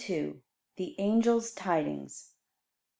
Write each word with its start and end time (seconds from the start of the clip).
]THE 0.77 0.95
ANGEL'S 0.97 1.51
TIDINGS. 1.51 2.33